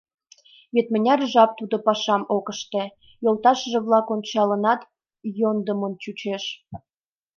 [0.73, 2.83] Вет мыняр жап тудо пашам ок ыште,
[3.23, 4.81] йолташыже-влак ончыланат
[5.37, 6.43] йӧндымын чучеш.